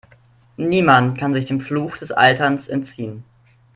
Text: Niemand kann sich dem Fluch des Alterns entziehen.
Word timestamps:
Niemand 0.57 1.19
kann 1.19 1.31
sich 1.31 1.45
dem 1.45 1.61
Fluch 1.61 1.95
des 1.99 2.11
Alterns 2.11 2.67
entziehen. 2.67 3.23